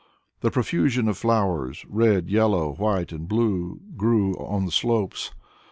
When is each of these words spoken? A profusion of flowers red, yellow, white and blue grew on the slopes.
A 0.41 0.49
profusion 0.49 1.07
of 1.07 1.15
flowers 1.19 1.85
red, 1.87 2.27
yellow, 2.27 2.73
white 2.73 3.11
and 3.11 3.27
blue 3.27 3.81
grew 3.97 4.33
on 4.37 4.65
the 4.65 4.71
slopes. 4.71 5.29